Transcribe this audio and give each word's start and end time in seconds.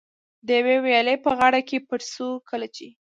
د 0.45 0.47
یوې 0.59 0.77
ویالې 0.85 1.15
په 1.25 1.31
غاړه 1.37 1.61
کې 1.67 1.77
پټ 1.87 2.01
شو، 2.13 2.27
کله 2.49 2.67
چې. 2.75 2.87